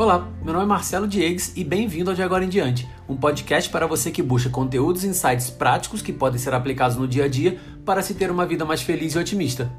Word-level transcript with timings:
Olá, 0.00 0.26
meu 0.42 0.54
nome 0.54 0.64
é 0.64 0.66
Marcelo 0.66 1.06
Diegues 1.06 1.52
e 1.54 1.62
bem-vindo 1.62 2.08
ao 2.08 2.16
De 2.16 2.22
Agora 2.22 2.42
em 2.42 2.48
Diante, 2.48 2.88
um 3.06 3.14
podcast 3.14 3.68
para 3.68 3.86
você 3.86 4.10
que 4.10 4.22
busca 4.22 4.48
conteúdos 4.48 5.04
e 5.04 5.08
insights 5.08 5.50
práticos 5.50 6.00
que 6.00 6.10
podem 6.10 6.38
ser 6.38 6.54
aplicados 6.54 6.96
no 6.96 7.06
dia 7.06 7.24
a 7.24 7.28
dia 7.28 7.60
para 7.84 8.00
se 8.00 8.14
ter 8.14 8.30
uma 8.30 8.46
vida 8.46 8.64
mais 8.64 8.80
feliz 8.80 9.12
e 9.12 9.18
otimista. 9.18 9.70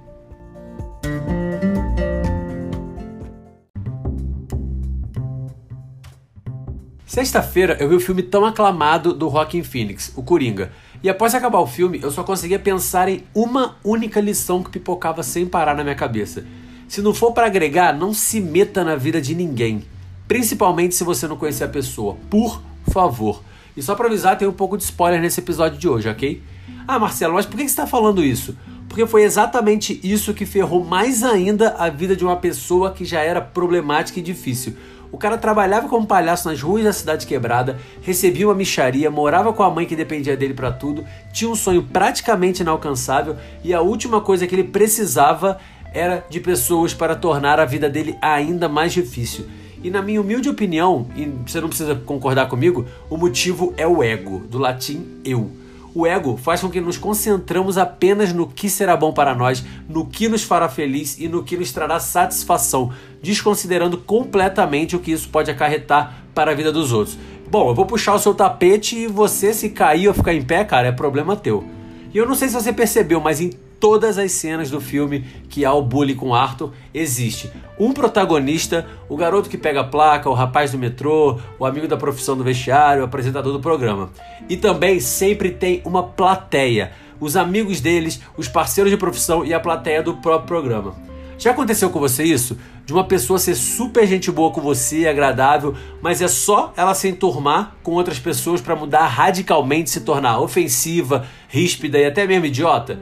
Sexta-feira 7.03 7.77
eu 7.79 7.89
vi 7.89 7.95
o 7.95 7.99
filme 7.99 8.21
tão 8.21 8.45
aclamado 8.45 9.15
do 9.15 9.27
Joaquin 9.27 9.63
Phoenix, 9.63 10.13
O 10.15 10.21
Coringa. 10.21 10.71
E 11.01 11.09
após 11.09 11.33
acabar 11.33 11.61
o 11.61 11.65
filme, 11.65 11.99
eu 11.99 12.11
só 12.11 12.23
conseguia 12.23 12.59
pensar 12.59 13.09
em 13.09 13.23
uma 13.33 13.75
única 13.83 14.21
lição 14.21 14.61
que 14.61 14.69
pipocava 14.69 15.23
sem 15.23 15.47
parar 15.47 15.75
na 15.75 15.83
minha 15.83 15.95
cabeça. 15.95 16.45
Se 16.87 17.01
não 17.01 17.11
for 17.11 17.31
para 17.31 17.47
agregar, 17.47 17.91
não 17.97 18.13
se 18.13 18.39
meta 18.39 18.83
na 18.83 18.95
vida 18.95 19.19
de 19.19 19.33
ninguém. 19.33 19.83
Principalmente 20.31 20.95
se 20.95 21.03
você 21.03 21.27
não 21.27 21.35
conhecer 21.35 21.65
a 21.65 21.67
pessoa. 21.67 22.15
Por 22.29 22.61
favor. 22.89 23.43
E 23.75 23.83
só 23.83 23.95
para 23.95 24.07
avisar, 24.07 24.37
tem 24.37 24.47
um 24.47 24.53
pouco 24.53 24.77
de 24.77 24.83
spoiler 24.83 25.19
nesse 25.19 25.41
episódio 25.41 25.77
de 25.77 25.89
hoje, 25.89 26.07
ok? 26.07 26.41
Ah, 26.87 26.97
Marcelo, 26.97 27.33
mas 27.33 27.45
por 27.45 27.57
que 27.57 27.63
você 27.63 27.65
está 27.65 27.85
falando 27.85 28.23
isso? 28.23 28.57
Porque 28.87 29.05
foi 29.05 29.23
exatamente 29.23 29.99
isso 30.01 30.33
que 30.33 30.45
ferrou 30.45 30.85
mais 30.85 31.21
ainda 31.21 31.75
a 31.77 31.89
vida 31.89 32.15
de 32.15 32.23
uma 32.23 32.37
pessoa 32.37 32.91
que 32.91 33.03
já 33.03 33.19
era 33.19 33.41
problemática 33.41 34.19
e 34.19 34.23
difícil. 34.23 34.77
O 35.11 35.17
cara 35.17 35.37
trabalhava 35.37 35.89
como 35.89 36.07
palhaço 36.07 36.47
nas 36.47 36.61
ruas 36.61 36.85
da 36.85 36.93
cidade 36.93 37.27
quebrada, 37.27 37.77
recebia 38.01 38.47
uma 38.47 38.55
micharia, 38.55 39.11
morava 39.11 39.51
com 39.51 39.63
a 39.63 39.69
mãe 39.69 39.85
que 39.85 39.97
dependia 39.97 40.37
dele 40.37 40.53
para 40.53 40.71
tudo, 40.71 41.03
tinha 41.33 41.51
um 41.51 41.55
sonho 41.55 41.83
praticamente 41.83 42.61
inalcançável 42.61 43.35
e 43.65 43.73
a 43.73 43.81
última 43.81 44.21
coisa 44.21 44.47
que 44.47 44.55
ele 44.55 44.63
precisava 44.63 45.59
era 45.93 46.25
de 46.29 46.39
pessoas 46.39 46.93
para 46.93 47.17
tornar 47.17 47.59
a 47.59 47.65
vida 47.65 47.89
dele 47.89 48.17
ainda 48.21 48.69
mais 48.69 48.93
difícil. 48.93 49.45
E 49.83 49.89
na 49.89 50.01
minha 50.01 50.21
humilde 50.21 50.49
opinião, 50.49 51.07
e 51.15 51.25
você 51.45 51.59
não 51.59 51.67
precisa 51.67 51.95
concordar 51.95 52.47
comigo, 52.47 52.85
o 53.09 53.17
motivo 53.17 53.73
é 53.77 53.87
o 53.87 54.03
ego, 54.03 54.39
do 54.39 54.57
latim 54.57 55.05
eu. 55.25 55.49
O 55.93 56.07
ego 56.07 56.37
faz 56.37 56.61
com 56.61 56.69
que 56.69 56.79
nos 56.79 56.97
concentramos 56.97 57.77
apenas 57.77 58.31
no 58.31 58.47
que 58.47 58.69
será 58.69 58.95
bom 58.95 59.11
para 59.11 59.35
nós, 59.35 59.63
no 59.89 60.05
que 60.05 60.29
nos 60.29 60.43
fará 60.43 60.69
feliz 60.69 61.19
e 61.19 61.27
no 61.27 61.43
que 61.43 61.57
nos 61.57 61.71
trará 61.73 61.99
satisfação, 61.99 62.93
desconsiderando 63.21 63.97
completamente 63.97 64.95
o 64.95 64.99
que 64.99 65.11
isso 65.11 65.27
pode 65.29 65.51
acarretar 65.51 66.23
para 66.33 66.51
a 66.51 66.55
vida 66.55 66.71
dos 66.71 66.93
outros. 66.93 67.17
Bom, 67.49 67.69
eu 67.69 67.75
vou 67.75 67.85
puxar 67.85 68.13
o 68.13 68.19
seu 68.19 68.33
tapete 68.33 68.95
e 68.95 69.07
você, 69.07 69.53
se 69.53 69.69
cair 69.71 70.07
ou 70.07 70.13
ficar 70.13 70.33
em 70.33 70.41
pé, 70.41 70.63
cara, 70.63 70.87
é 70.87 70.91
problema 70.93 71.35
teu. 71.35 71.65
E 72.13 72.17
eu 72.17 72.25
não 72.25 72.35
sei 72.35 72.47
se 72.47 72.53
você 72.53 72.71
percebeu, 72.71 73.19
mas 73.19 73.41
em 73.41 73.51
todas 73.81 74.19
as 74.19 74.31
cenas 74.31 74.69
do 74.69 74.79
filme 74.79 75.25
que 75.49 75.65
há 75.65 75.73
o 75.73 75.81
bullying 75.81 76.15
com 76.15 76.35
Arthur, 76.35 76.71
existe 76.93 77.51
um 77.79 77.91
protagonista, 77.91 78.87
o 79.09 79.17
garoto 79.17 79.49
que 79.49 79.57
pega 79.57 79.81
a 79.81 79.83
placa, 79.83 80.29
o 80.29 80.33
rapaz 80.33 80.71
do 80.71 80.77
metrô, 80.77 81.39
o 81.57 81.65
amigo 81.65 81.87
da 81.87 81.97
profissão 81.97 82.37
do 82.37 82.43
vestiário, 82.43 83.01
o 83.01 83.05
apresentador 83.05 83.51
do 83.51 83.59
programa. 83.59 84.11
E 84.47 84.55
também 84.55 84.99
sempre 84.99 85.49
tem 85.49 85.81
uma 85.83 86.03
plateia, 86.03 86.91
os 87.19 87.35
amigos 87.35 87.81
deles, 87.81 88.21
os 88.37 88.47
parceiros 88.47 88.91
de 88.91 88.97
profissão 88.97 89.43
e 89.43 89.51
a 89.51 89.59
plateia 89.59 90.03
do 90.03 90.17
próprio 90.17 90.47
programa. 90.47 90.95
Já 91.39 91.49
aconteceu 91.49 91.89
com 91.89 91.99
você 91.99 92.23
isso? 92.23 92.55
De 92.85 92.93
uma 92.93 93.03
pessoa 93.03 93.39
ser 93.39 93.55
super 93.55 94.05
gente 94.05 94.31
boa 94.31 94.51
com 94.51 94.61
você, 94.61 95.07
agradável, 95.07 95.73
mas 95.99 96.21
é 96.21 96.27
só 96.27 96.71
ela 96.77 96.93
se 96.93 97.07
enturmar 97.07 97.75
com 97.81 97.93
outras 97.93 98.19
pessoas 98.19 98.61
para 98.61 98.75
mudar 98.75 99.07
radicalmente, 99.07 99.89
se 99.89 100.01
tornar 100.01 100.39
ofensiva, 100.39 101.25
ríspida 101.49 101.97
e 101.97 102.05
até 102.05 102.27
mesmo 102.27 102.45
idiota? 102.45 102.99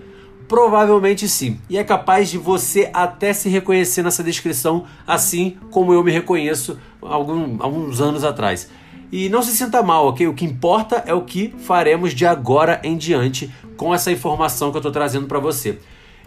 Provavelmente 0.50 1.30
sim. 1.30 1.60
E 1.70 1.78
é 1.78 1.84
capaz 1.84 2.28
de 2.28 2.40
você 2.40 2.90
até 2.92 3.34
se 3.34 3.48
reconhecer 3.48 4.02
nessa 4.02 4.24
descrição, 4.24 4.84
assim 5.06 5.58
como 5.70 5.94
eu 5.94 6.04
me 6.04 6.12
reconheço 6.12 6.80
algum, 7.04 7.58
alguns 7.60 8.02
anos 8.02 8.24
atrás. 8.24 8.68
E 9.12 9.30
não 9.30 9.44
se 9.44 9.56
sinta 9.56 9.84
mal, 9.84 10.08
ok? 10.08 10.28
O 10.28 10.34
que 10.34 10.44
importa 10.44 11.04
é 11.06 11.14
o 11.14 11.22
que 11.22 11.54
faremos 11.60 12.16
de 12.16 12.26
agora 12.26 12.82
em 12.84 12.98
diante 12.98 13.54
com 13.78 13.94
essa 13.94 14.12
informação 14.12 14.72
que 14.72 14.78
eu 14.78 14.80
estou 14.80 14.92
trazendo 14.92 15.28
para 15.28 15.38
você. 15.38 15.78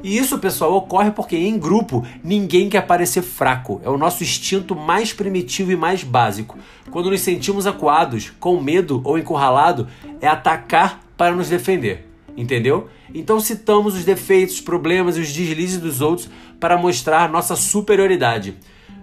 E 0.04 0.16
isso, 0.16 0.38
pessoal, 0.38 0.72
ocorre 0.74 1.10
porque 1.10 1.36
em 1.36 1.58
grupo 1.58 2.06
ninguém 2.22 2.68
quer 2.68 2.86
parecer 2.86 3.22
fraco. 3.22 3.80
É 3.84 3.90
o 3.90 3.98
nosso 3.98 4.22
instinto 4.22 4.76
mais 4.76 5.12
primitivo 5.12 5.72
e 5.72 5.76
mais 5.76 6.04
básico. 6.04 6.56
Quando 6.92 7.10
nos 7.10 7.22
sentimos 7.22 7.66
acuados, 7.66 8.32
com 8.38 8.60
medo 8.60 9.00
ou 9.02 9.18
encurralado, 9.18 9.88
é 10.20 10.28
atacar 10.28 11.00
para 11.16 11.34
nos 11.34 11.48
defender. 11.48 12.11
Entendeu? 12.36 12.88
Então 13.14 13.38
citamos 13.40 13.94
os 13.94 14.04
defeitos, 14.04 14.60
problemas 14.60 15.16
e 15.16 15.20
os 15.20 15.32
deslizes 15.32 15.78
dos 15.78 16.00
outros 16.00 16.30
para 16.58 16.78
mostrar 16.78 17.28
nossa 17.28 17.54
superioridade. 17.56 18.56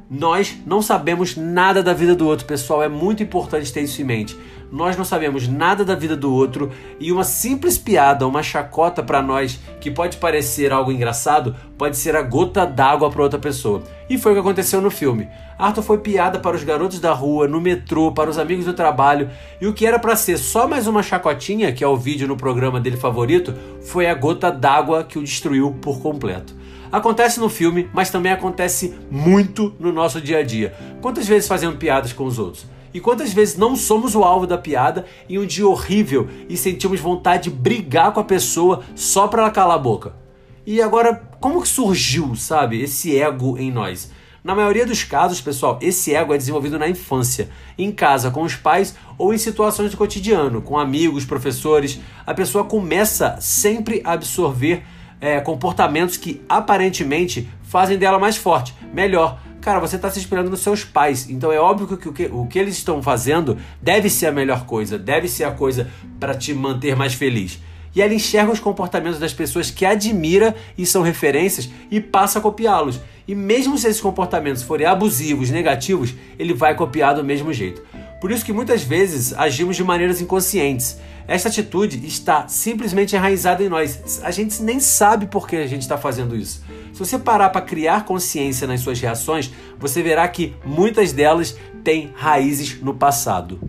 Nós 0.09 0.57
não 0.65 0.81
sabemos 0.81 1.35
nada 1.35 1.83
da 1.83 1.93
vida 1.93 2.15
do 2.15 2.25
outro, 2.25 2.47
pessoal, 2.47 2.81
é 2.81 2.89
muito 2.89 3.21
importante 3.21 3.71
ter 3.71 3.81
isso 3.81 4.01
em 4.01 4.05
mente. 4.05 4.35
Nós 4.71 4.97
não 4.97 5.05
sabemos 5.05 5.47
nada 5.47 5.85
da 5.85 5.93
vida 5.93 6.15
do 6.15 6.33
outro 6.33 6.71
e 6.99 7.11
uma 7.11 7.23
simples 7.23 7.77
piada, 7.77 8.27
uma 8.27 8.41
chacota 8.41 9.03
para 9.03 9.21
nós 9.21 9.59
que 9.79 9.91
pode 9.91 10.17
parecer 10.17 10.71
algo 10.71 10.91
engraçado, 10.91 11.55
pode 11.77 11.95
ser 11.95 12.15
a 12.15 12.23
gota 12.23 12.65
d'água 12.65 13.11
para 13.11 13.21
outra 13.21 13.37
pessoa. 13.37 13.83
E 14.09 14.17
foi 14.17 14.31
o 14.31 14.35
que 14.35 14.41
aconteceu 14.41 14.81
no 14.81 14.89
filme. 14.89 15.29
Arthur 15.57 15.83
foi 15.83 15.99
piada 15.99 16.39
para 16.39 16.55
os 16.55 16.63
garotos 16.63 16.99
da 16.99 17.13
rua, 17.13 17.47
no 17.47 17.61
metrô, 17.61 18.11
para 18.11 18.29
os 18.29 18.39
amigos 18.39 18.65
do 18.65 18.73
trabalho, 18.73 19.29
e 19.61 19.67
o 19.67 19.73
que 19.73 19.85
era 19.85 19.99
para 19.99 20.15
ser 20.15 20.37
só 20.39 20.67
mais 20.67 20.87
uma 20.87 21.03
chacotinha, 21.03 21.71
que 21.71 21.83
é 21.83 21.87
o 21.87 21.95
vídeo 21.95 22.27
no 22.27 22.35
programa 22.35 22.79
dele 22.79 22.97
favorito, 22.97 23.53
foi 23.81 24.07
a 24.07 24.15
gota 24.15 24.51
d'água 24.51 25.03
que 25.03 25.19
o 25.19 25.23
destruiu 25.23 25.77
por 25.79 26.01
completo. 26.01 26.55
Acontece 26.91 27.39
no 27.39 27.49
filme, 27.49 27.87
mas 27.93 28.09
também 28.09 28.31
acontece 28.31 28.95
muito 29.11 29.75
no 29.79 29.91
nosso 29.91 30.19
dia 30.19 30.39
a 30.39 30.43
dia. 30.43 30.73
Quantas 31.01 31.27
vezes 31.27 31.47
fazemos 31.47 31.77
piadas 31.77 32.11
com 32.11 32.25
os 32.25 32.39
outros? 32.39 32.65
E 32.91 32.99
quantas 32.99 33.31
vezes 33.31 33.55
não 33.55 33.75
somos 33.75 34.15
o 34.15 34.23
alvo 34.23 34.47
da 34.47 34.57
piada 34.57 35.05
em 35.29 35.37
um 35.37 35.45
dia 35.45 35.67
horrível 35.67 36.27
e 36.49 36.57
sentimos 36.57 36.99
vontade 36.99 37.43
de 37.43 37.49
brigar 37.51 38.11
com 38.11 38.19
a 38.19 38.23
pessoa 38.23 38.81
só 38.95 39.27
para 39.27 39.43
ela 39.43 39.51
calar 39.51 39.75
a 39.75 39.79
boca? 39.79 40.28
E 40.71 40.83
agora, 40.83 41.19
como 41.39 41.63
que 41.63 41.67
surgiu, 41.67 42.35
sabe, 42.35 42.79
esse 42.79 43.19
ego 43.19 43.57
em 43.57 43.71
nós? 43.71 44.11
Na 44.43 44.53
maioria 44.53 44.85
dos 44.85 45.03
casos, 45.03 45.41
pessoal, 45.41 45.79
esse 45.81 46.13
ego 46.13 46.31
é 46.31 46.37
desenvolvido 46.37 46.77
na 46.77 46.87
infância, 46.87 47.49
em 47.75 47.91
casa, 47.91 48.29
com 48.29 48.43
os 48.43 48.55
pais 48.55 48.95
ou 49.17 49.33
em 49.33 49.37
situações 49.39 49.89
do 49.89 49.97
cotidiano, 49.97 50.61
com 50.61 50.77
amigos, 50.77 51.25
professores. 51.25 51.99
A 52.23 52.35
pessoa 52.35 52.65
começa 52.65 53.35
sempre 53.41 53.99
a 54.05 54.11
absorver 54.11 54.83
é, 55.19 55.41
comportamentos 55.41 56.17
que 56.17 56.39
aparentemente 56.47 57.49
fazem 57.63 57.97
dela 57.97 58.19
mais 58.19 58.37
forte, 58.37 58.75
melhor. 58.93 59.41
Cara, 59.61 59.79
você 59.79 59.95
está 59.95 60.11
se 60.11 60.19
inspirando 60.19 60.51
nos 60.51 60.59
seus 60.59 60.83
pais, 60.83 61.27
então 61.31 61.51
é 61.51 61.59
óbvio 61.59 61.97
que 61.97 62.09
o, 62.09 62.13
que 62.13 62.25
o 62.27 62.45
que 62.45 62.59
eles 62.59 62.77
estão 62.77 63.01
fazendo 63.01 63.57
deve 63.81 64.07
ser 64.07 64.27
a 64.27 64.31
melhor 64.31 64.67
coisa, 64.67 64.99
deve 64.99 65.27
ser 65.27 65.45
a 65.45 65.51
coisa 65.51 65.89
para 66.19 66.35
te 66.35 66.53
manter 66.53 66.95
mais 66.95 67.15
feliz. 67.15 67.59
E 67.99 68.01
ela 68.01 68.13
enxerga 68.13 68.53
os 68.53 68.61
comportamentos 68.61 69.19
das 69.19 69.33
pessoas 69.33 69.69
que 69.69 69.85
admira 69.85 70.55
e 70.77 70.85
são 70.85 71.01
referências 71.01 71.69
e 71.91 71.99
passa 71.99 72.39
a 72.39 72.41
copiá-los. 72.41 72.97
E 73.27 73.35
mesmo 73.35 73.77
se 73.77 73.89
esses 73.89 73.99
comportamentos 73.99 74.63
forem 74.63 74.87
abusivos, 74.87 75.49
negativos, 75.49 76.15
ele 76.39 76.53
vai 76.53 76.73
copiar 76.73 77.13
do 77.13 77.25
mesmo 77.25 77.51
jeito. 77.51 77.83
Por 78.21 78.31
isso 78.31 78.45
que 78.45 78.53
muitas 78.53 78.83
vezes 78.83 79.33
agimos 79.33 79.75
de 79.75 79.83
maneiras 79.83 80.21
inconscientes. 80.21 80.97
Esta 81.27 81.49
atitude 81.49 82.07
está 82.07 82.47
simplesmente 82.47 83.17
enraizada 83.17 83.61
em 83.61 83.67
nós. 83.67 84.21
A 84.23 84.31
gente 84.31 84.63
nem 84.63 84.79
sabe 84.79 85.25
por 85.27 85.45
que 85.45 85.57
a 85.57 85.67
gente 85.67 85.81
está 85.81 85.97
fazendo 85.97 86.37
isso. 86.37 86.63
Se 86.93 86.99
você 86.99 87.19
parar 87.19 87.49
para 87.49 87.59
criar 87.59 88.05
consciência 88.05 88.65
nas 88.65 88.79
suas 88.79 89.01
reações, 89.01 89.51
você 89.77 90.01
verá 90.01 90.25
que 90.29 90.55
muitas 90.63 91.11
delas 91.11 91.53
têm 91.83 92.13
raízes 92.15 92.81
no 92.81 92.93
passado. 92.93 93.59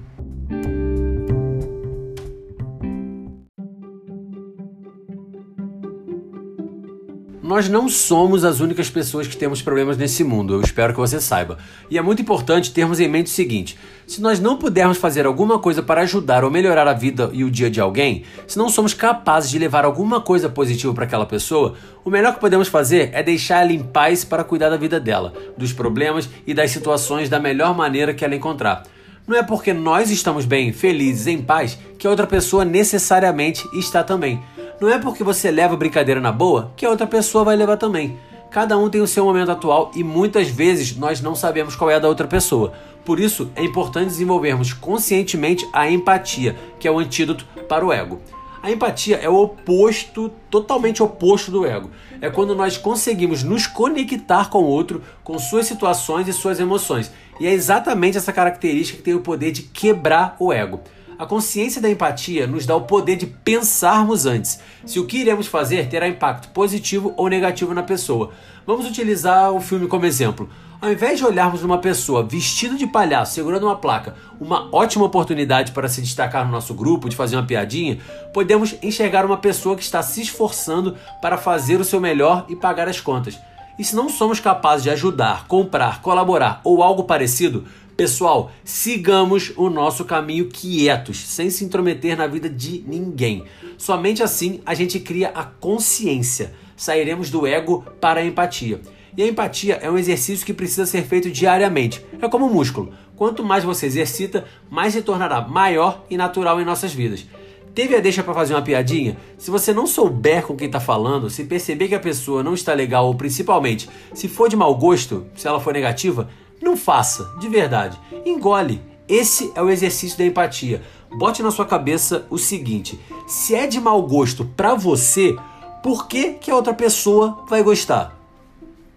Nós 7.51 7.69
não 7.69 7.89
somos 7.89 8.45
as 8.45 8.61
únicas 8.61 8.89
pessoas 8.89 9.27
que 9.27 9.37
temos 9.37 9.61
problemas 9.61 9.97
nesse 9.97 10.23
mundo, 10.23 10.55
eu 10.55 10.61
espero 10.61 10.93
que 10.93 11.01
você 11.01 11.21
saiba. 11.21 11.59
E 11.91 11.99
é 11.99 12.01
muito 12.01 12.23
importante 12.23 12.73
termos 12.73 13.01
em 13.01 13.09
mente 13.09 13.27
o 13.27 13.31
seguinte: 13.31 13.77
se 14.07 14.21
nós 14.21 14.39
não 14.39 14.57
pudermos 14.57 14.99
fazer 14.99 15.27
alguma 15.27 15.59
coisa 15.59 15.83
para 15.83 16.03
ajudar 16.03 16.45
ou 16.45 16.51
melhorar 16.51 16.87
a 16.87 16.93
vida 16.93 17.29
e 17.33 17.43
o 17.43 17.51
dia 17.51 17.69
de 17.69 17.81
alguém, 17.81 18.23
se 18.47 18.57
não 18.57 18.69
somos 18.69 18.95
capazes 18.95 19.51
de 19.51 19.59
levar 19.59 19.85
alguma 19.85 20.21
coisa 20.21 20.49
positiva 20.49 20.95
para 20.95 21.07
aquela 21.07 21.27
pessoa, 21.27 21.75
o 22.05 22.09
melhor 22.09 22.35
que 22.35 22.41
podemos 22.41 22.69
fazer 22.69 23.11
é 23.13 23.21
deixar 23.21 23.63
ela 23.63 23.73
em 23.73 23.83
paz 23.83 24.25
para 24.25 24.45
cuidar 24.45 24.71
da 24.71 24.77
vida 24.77 25.01
dela, 25.01 25.33
dos 25.59 25.73
problemas 25.73 26.31
e 26.47 26.55
das 26.55 26.71
situações 26.71 27.29
da 27.29 27.41
melhor 27.41 27.77
maneira 27.77 28.15
que 28.15 28.25
ela 28.25 28.37
encontrar. 28.37 28.85
Não 29.27 29.37
é 29.37 29.43
porque 29.43 29.73
nós 29.73 30.09
estamos 30.09 30.45
bem, 30.45 30.73
felizes, 30.73 31.27
em 31.27 31.43
paz, 31.43 31.77
que 31.99 32.07
a 32.07 32.11
outra 32.11 32.29
pessoa 32.29 32.65
necessariamente 32.65 33.69
está 33.77 34.05
também. 34.05 34.41
Não 34.81 34.89
é 34.89 34.99
porque 34.99 35.23
você 35.23 35.51
leva 35.51 35.77
brincadeira 35.77 36.23
na 36.23 36.33
boa 36.33 36.73
que 36.75 36.87
a 36.87 36.91
outra 36.91 37.07
pessoa 37.07 37.45
vai 37.45 37.55
levar 37.55 37.77
também. 37.77 38.19
Cada 38.51 38.79
um 38.79 38.89
tem 38.89 39.03
o 39.03 39.07
seu 39.07 39.25
momento 39.25 39.51
atual 39.51 39.91
e 39.95 40.03
muitas 40.03 40.49
vezes 40.49 40.97
nós 40.97 41.21
não 41.21 41.35
sabemos 41.35 41.77
qual 41.77 41.91
é 41.91 41.97
a 41.97 41.99
da 41.99 42.09
outra 42.09 42.27
pessoa. 42.27 42.73
Por 43.05 43.21
isso, 43.21 43.51
é 43.55 43.63
importante 43.63 44.07
desenvolvermos 44.07 44.73
conscientemente 44.73 45.69
a 45.71 45.91
empatia, 45.91 46.57
que 46.79 46.89
é 46.89 46.91
o 46.91 46.99
antídoto 46.99 47.47
para 47.69 47.85
o 47.85 47.93
ego. 47.93 48.23
A 48.63 48.71
empatia 48.71 49.17
é 49.17 49.29
o 49.29 49.37
oposto, 49.37 50.31
totalmente 50.51 51.03
oposto 51.03 51.51
do 51.51 51.67
ego. 51.67 51.91
É 52.19 52.31
quando 52.31 52.55
nós 52.55 52.79
conseguimos 52.79 53.43
nos 53.43 53.67
conectar 53.67 54.49
com 54.49 54.63
o 54.63 54.67
outro, 54.67 55.03
com 55.23 55.39
suas 55.39 55.67
situações 55.67 56.27
e 56.27 56.33
suas 56.33 56.59
emoções. 56.59 57.13
E 57.39 57.47
é 57.47 57.53
exatamente 57.53 58.17
essa 58.17 58.33
característica 58.33 58.99
que 58.99 59.05
tem 59.05 59.15
o 59.15 59.21
poder 59.21 59.53
de 59.53 59.63
quebrar 59.63 60.37
o 60.39 60.51
ego. 60.51 60.81
A 61.21 61.27
consciência 61.27 61.83
da 61.83 61.91
empatia 61.91 62.47
nos 62.47 62.65
dá 62.65 62.75
o 62.75 62.81
poder 62.81 63.15
de 63.15 63.27
pensarmos 63.27 64.25
antes 64.25 64.59
se 64.87 64.99
o 64.99 65.05
que 65.05 65.19
iremos 65.19 65.47
fazer 65.47 65.87
terá 65.87 66.09
impacto 66.09 66.49
positivo 66.49 67.13
ou 67.15 67.29
negativo 67.29 67.75
na 67.75 67.83
pessoa. 67.83 68.31
Vamos 68.67 68.87
utilizar 68.87 69.53
o 69.53 69.61
filme 69.61 69.87
como 69.87 70.07
exemplo. 70.07 70.49
Ao 70.81 70.91
invés 70.91 71.19
de 71.19 71.27
olharmos 71.27 71.63
uma 71.63 71.77
pessoa 71.77 72.25
vestida 72.25 72.75
de 72.75 72.87
palhaço 72.87 73.35
segurando 73.35 73.67
uma 73.67 73.77
placa, 73.77 74.15
uma 74.41 74.75
ótima 74.75 75.05
oportunidade 75.05 75.73
para 75.73 75.91
se 75.91 76.01
destacar 76.01 76.47
no 76.47 76.53
nosso 76.53 76.73
grupo, 76.73 77.07
de 77.07 77.17
fazer 77.17 77.37
uma 77.37 77.47
piadinha, 77.47 77.99
podemos 78.33 78.75
enxergar 78.83 79.27
uma 79.27 79.37
pessoa 79.37 79.77
que 79.77 79.83
está 79.83 80.03
se 80.03 80.23
esforçando 80.23 80.97
para 81.21 81.37
fazer 81.37 81.79
o 81.79 81.85
seu 81.85 82.01
melhor 82.01 82.47
e 82.49 82.57
pagar 82.57 82.89
as 82.89 82.99
contas. 82.99 83.39
E 83.81 83.85
se 83.85 83.97
não 83.97 84.11
somos 84.11 84.41
capazes 84.41 84.83
de 84.83 84.91
ajudar, 84.91 85.47
comprar, 85.47 86.03
colaborar 86.03 86.61
ou 86.63 86.83
algo 86.83 87.05
parecido, 87.05 87.67
pessoal, 87.97 88.51
sigamos 88.65 89.53
o 89.57 89.69
nosso 89.69 90.05
caminho 90.05 90.49
quietos, 90.49 91.19
sem 91.27 91.51
se 91.51 91.65
intrometer 91.65 92.17
na 92.17 92.27
vida 92.27 92.49
de 92.49 92.85
ninguém. 92.87 93.45
Somente 93.77 94.23
assim 94.23 94.61
a 94.65 94.75
gente 94.75 95.01
cria 95.01 95.29
a 95.29 95.45
consciência. 95.45 96.55
Sairemos 96.77 97.31
do 97.31 97.47
ego 97.47 97.85
para 98.01 98.21
a 98.21 98.25
empatia. 98.25 98.81
E 99.17 99.23
a 99.23 99.27
empatia 99.27 99.75
é 99.83 99.91
um 99.91 99.99
exercício 99.99 100.47
que 100.47 100.55
precisa 100.55 100.87
ser 100.87 101.03
feito 101.03 101.31
diariamente. 101.31 102.05
É 102.21 102.29
como 102.29 102.47
um 102.47 102.53
músculo. 102.53 102.93
Quanto 103.17 103.45
mais 103.45 103.65
você 103.65 103.87
exercita, 103.87 104.47
mais 104.71 104.95
se 104.95 105.03
tornará 105.03 105.43
maior 105.43 106.05
e 106.09 106.17
natural 106.17 106.61
em 106.61 106.65
nossas 106.65 106.95
vidas. 106.95 107.27
Teve 107.75 107.95
a 107.95 108.01
deixa 108.01 108.23
para 108.23 108.35
fazer 108.35 108.55
uma 108.55 108.63
piadinha? 108.63 109.17
Se 109.39 109.51
você 109.51 109.73
não 109.73 109.87
souber 109.87 110.43
com 110.43 110.57
quem 110.57 110.67
está 110.67 110.81
falando, 110.81 111.31
se 111.31 111.45
perceber 111.45 111.89
que 111.89 111.95
a 111.95 112.01
pessoa 112.01 112.43
não 112.43 112.55
está 112.55 112.75
legal 112.75 113.07
ou 113.07 113.15
principalmente 113.15 113.89
se 114.13 114.27
for 114.27 114.49
de 114.49 114.57
mau 114.57 114.75
gosto, 114.75 115.27
se 115.37 115.47
ela 115.47 115.61
for 115.61 115.73
negativa, 115.73 116.29
não 116.61 116.77
faça, 116.77 117.33
de 117.39 117.49
verdade. 117.49 117.99
Engole. 118.25 118.83
Esse 119.09 119.51
é 119.55 119.63
o 119.63 119.71
exercício 119.71 120.17
da 120.17 120.25
empatia. 120.25 120.83
Bote 121.19 121.43
na 121.43 121.51
sua 121.51 121.67
cabeça 121.67 122.27
o 122.31 122.39
seguinte: 122.39 123.01
se 123.27 123.55
é 123.55 123.67
de 123.67 123.81
mau 123.81 124.03
gosto 124.03 124.45
para 124.45 124.75
você, 124.75 125.37
por 125.83 126.07
que, 126.07 126.35
que 126.35 126.51
a 126.51 126.55
outra 126.55 126.75
pessoa 126.75 127.45
vai 127.49 127.63
gostar? 127.63 128.17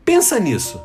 Pensa 0.05 0.39
nisso. 0.39 0.79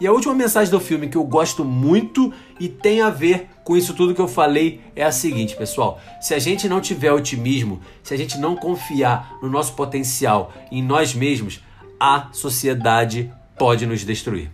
E 0.00 0.06
a 0.06 0.12
última 0.12 0.34
mensagem 0.34 0.70
do 0.70 0.80
filme 0.80 1.08
que 1.08 1.16
eu 1.16 1.24
gosto 1.24 1.64
muito 1.64 2.32
e 2.60 2.68
tem 2.68 3.00
a 3.00 3.10
ver 3.10 3.48
com 3.64 3.76
isso 3.76 3.94
tudo 3.94 4.14
que 4.14 4.20
eu 4.20 4.28
falei 4.28 4.80
é 4.94 5.02
a 5.02 5.10
seguinte, 5.10 5.56
pessoal: 5.56 6.00
se 6.20 6.34
a 6.34 6.38
gente 6.38 6.68
não 6.68 6.80
tiver 6.80 7.12
otimismo, 7.12 7.80
se 8.02 8.12
a 8.12 8.16
gente 8.16 8.38
não 8.38 8.54
confiar 8.54 9.36
no 9.42 9.48
nosso 9.48 9.72
potencial, 9.74 10.52
em 10.70 10.82
nós 10.82 11.14
mesmos, 11.14 11.60
a 11.98 12.28
sociedade 12.32 13.32
pode 13.58 13.86
nos 13.86 14.04
destruir. 14.04 14.50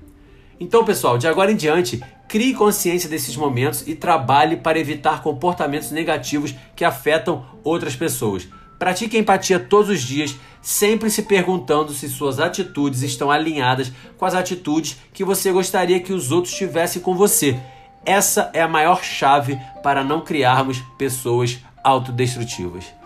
Então, 0.61 0.85
pessoal, 0.85 1.17
de 1.17 1.27
agora 1.27 1.51
em 1.51 1.57
diante, 1.57 2.03
crie 2.29 2.53
consciência 2.53 3.09
desses 3.09 3.35
momentos 3.35 3.83
e 3.89 3.95
trabalhe 3.95 4.59
para 4.59 4.79
evitar 4.79 5.23
comportamentos 5.23 5.91
negativos 5.91 6.55
que 6.77 6.85
afetam 6.85 7.47
outras 7.65 7.97
pessoas. 7.97 8.47
Pratique 8.79 9.17
empatia 9.17 9.59
todos 9.59 9.89
os 9.89 10.03
dias, 10.03 10.37
sempre 10.61 11.11
se 11.11 11.23
perguntando 11.23 11.95
se 11.95 12.09
suas 12.11 12.39
atitudes 12.39 13.01
estão 13.01 13.31
alinhadas 13.31 13.91
com 14.19 14.27
as 14.27 14.35
atitudes 14.35 14.99
que 15.15 15.25
você 15.25 15.51
gostaria 15.51 16.01
que 16.01 16.13
os 16.13 16.31
outros 16.31 16.55
tivessem 16.55 17.01
com 17.01 17.15
você. 17.15 17.59
Essa 18.05 18.51
é 18.53 18.61
a 18.61 18.69
maior 18.69 19.03
chave 19.03 19.59
para 19.83 20.05
não 20.05 20.21
criarmos 20.21 20.83
pessoas 20.99 21.59
autodestrutivas. 21.83 23.00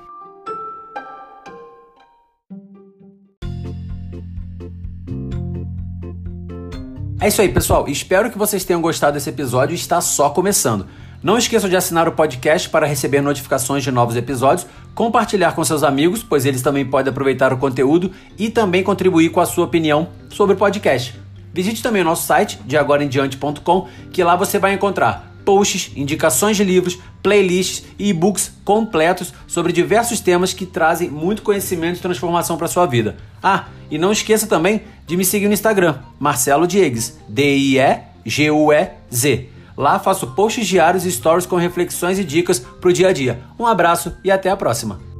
É 7.24 7.28
isso 7.28 7.40
aí, 7.40 7.48
pessoal. 7.48 7.88
Espero 7.88 8.30
que 8.30 8.36
vocês 8.36 8.64
tenham 8.64 8.82
gostado 8.82 9.14
desse 9.14 9.30
episódio. 9.30 9.74
Está 9.74 9.98
só 9.98 10.28
começando. 10.28 10.86
Não 11.22 11.38
esqueçam 11.38 11.70
de 11.70 11.74
assinar 11.74 12.06
o 12.06 12.12
podcast 12.12 12.68
para 12.68 12.86
receber 12.86 13.22
notificações 13.22 13.82
de 13.82 13.90
novos 13.90 14.14
episódios, 14.14 14.66
compartilhar 14.94 15.52
com 15.52 15.64
seus 15.64 15.82
amigos, 15.82 16.22
pois 16.22 16.44
eles 16.44 16.60
também 16.60 16.84
podem 16.84 17.10
aproveitar 17.10 17.50
o 17.50 17.56
conteúdo 17.56 18.12
e 18.38 18.50
também 18.50 18.82
contribuir 18.82 19.30
com 19.30 19.40
a 19.40 19.46
sua 19.46 19.64
opinião 19.64 20.08
sobre 20.28 20.54
o 20.54 20.58
podcast. 20.58 21.18
Visite 21.50 21.82
também 21.82 22.02
o 22.02 22.04
nosso 22.04 22.26
site, 22.26 22.60
de 22.66 22.76
agoraemdiante.com, 22.76 23.88
que 24.12 24.22
lá 24.22 24.36
você 24.36 24.58
vai 24.58 24.74
encontrar 24.74 25.34
posts, 25.46 25.92
indicações 25.96 26.58
de 26.58 26.64
livros, 26.64 26.98
playlists 27.22 27.84
e 27.98 28.10
e-books 28.10 28.52
completos 28.66 29.32
sobre 29.46 29.72
diversos 29.72 30.20
temas 30.20 30.52
que 30.52 30.66
trazem 30.66 31.08
muito 31.08 31.40
conhecimento 31.40 31.96
e 31.96 32.02
transformação 32.02 32.58
para 32.58 32.68
sua 32.68 32.84
vida. 32.84 33.16
Ah, 33.46 33.66
e 33.90 33.98
não 33.98 34.10
esqueça 34.10 34.46
também 34.46 34.80
de 35.06 35.18
me 35.18 35.24
seguir 35.24 35.48
no 35.48 35.52
Instagram, 35.52 35.98
Marcelo 36.18 36.66
Diegues, 36.66 37.18
D-I-E-G-U-E-Z. 37.28 37.88
Lá 39.76 39.98
faço 39.98 40.28
posts 40.28 40.66
diários 40.66 41.04
e 41.04 41.12
stories 41.12 41.44
com 41.44 41.56
reflexões 41.56 42.18
e 42.18 42.24
dicas 42.24 42.58
para 42.58 42.88
o 42.88 42.92
dia 42.92 43.08
a 43.08 43.12
dia. 43.12 43.40
Um 43.58 43.66
abraço 43.66 44.16
e 44.24 44.30
até 44.30 44.48
a 44.48 44.56
próxima! 44.56 45.13